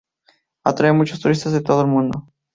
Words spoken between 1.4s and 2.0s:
de todo el